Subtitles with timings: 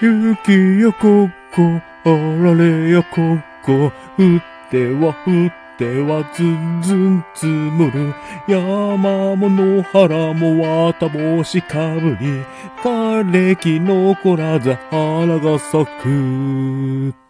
[0.00, 2.10] 雪やここ、あ
[2.42, 8.14] られやここ、降っては降ってはずんずん積もる。
[8.46, 12.44] 山も野原も綿帽子かぶり、
[12.82, 17.25] 枯れ木残らず花が咲く。